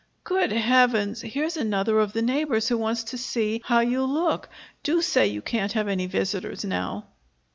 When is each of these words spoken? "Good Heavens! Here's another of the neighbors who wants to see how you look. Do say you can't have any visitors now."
"Good 0.23 0.51
Heavens! 0.51 1.21
Here's 1.21 1.55
another 1.57 1.99
of 1.99 2.11
the 2.13 2.23
neighbors 2.23 2.67
who 2.67 2.75
wants 2.79 3.03
to 3.03 3.19
see 3.19 3.61
how 3.65 3.81
you 3.81 4.03
look. 4.03 4.49
Do 4.81 4.99
say 5.03 5.27
you 5.27 5.43
can't 5.43 5.73
have 5.73 5.87
any 5.87 6.07
visitors 6.07 6.65
now." 6.65 7.05